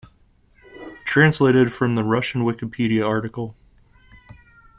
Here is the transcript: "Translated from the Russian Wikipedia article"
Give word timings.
"Translated 1.05 1.71
from 1.71 1.93
the 1.93 2.03
Russian 2.03 2.41
Wikipedia 2.41 3.07
article" 3.07 3.55